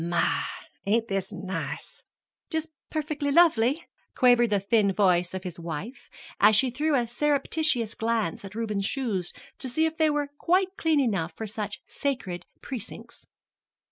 [0.03, 0.45] "My!
[0.83, 2.03] ain't this nice!"
[2.49, 3.85] "Just perfectly lovely,"
[4.15, 8.85] quavered the thin voice of his wife, as she threw a surreptitious glance at Reuben's
[8.87, 13.27] shoes to see if they were quite clean enough for such sacred precincts.